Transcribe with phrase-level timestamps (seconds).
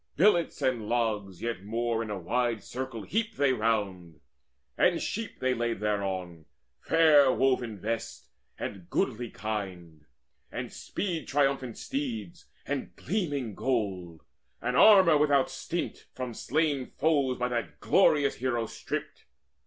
[0.15, 4.19] Billets and logs Yet more in a wide circle heaped they round;
[4.75, 6.45] And sheep they laid thereon,
[6.79, 8.27] fair woven vests,
[8.57, 10.07] And goodly kine,
[10.51, 14.23] and speed triumphant steeds, And gleaming gold,
[14.59, 19.25] and armour without stint, From slain foes by that glorious hero stripped.